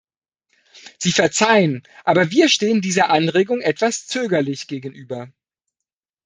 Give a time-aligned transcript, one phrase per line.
[0.97, 5.31] Sie verzeihen, aber wir stehen dieser Anregung etwas zögerlich gegenüber.